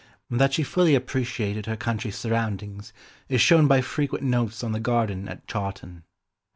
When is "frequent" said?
3.81-4.23